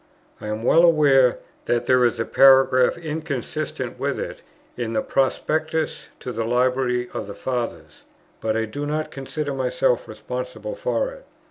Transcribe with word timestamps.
I 0.39 0.47
am 0.47 0.63
well 0.63 0.81
aware 0.83 1.37
that 1.65 1.85
there 1.85 2.03
is 2.03 2.19
a 2.19 2.25
paragraph 2.25 2.97
inconsistent 2.97 3.99
with 3.99 4.19
it 4.19 4.41
in 4.75 4.93
the 4.93 5.03
Prospectus 5.03 6.07
to 6.21 6.31
the 6.31 6.43
Library 6.43 7.07
of 7.13 7.27
the 7.27 7.35
Fathers; 7.35 8.03
but 8.39 8.57
I 8.57 8.65
do 8.65 8.87
not 8.87 9.11
consider 9.11 9.53
myself 9.53 10.07
responsible 10.07 10.73
for 10.73 11.11
it. 11.11 11.25